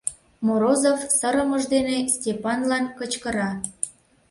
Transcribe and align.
Морозов 0.45 0.99
сырымыж 1.17 1.63
дене 1.73 1.97
Степанлан 2.15 2.85
кычкыра: 2.97 3.49